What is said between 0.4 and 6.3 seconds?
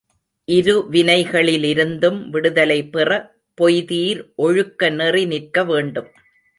இருவினைகளிலிருந்தும் விடுதலை பெற, பொய்தீர் ஒழுக்கநெறி நிற்க வேண்டும்.